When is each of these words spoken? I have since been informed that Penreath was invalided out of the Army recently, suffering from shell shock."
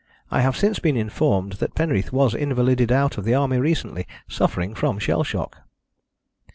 I 0.31 0.41
have 0.41 0.57
since 0.57 0.79
been 0.79 0.97
informed 0.97 1.53
that 1.61 1.75
Penreath 1.75 2.11
was 2.11 2.33
invalided 2.33 2.91
out 2.91 3.19
of 3.19 3.23
the 3.23 3.35
Army 3.35 3.59
recently, 3.59 4.07
suffering 4.27 4.73
from 4.73 4.97
shell 4.97 5.23
shock." 5.23 5.59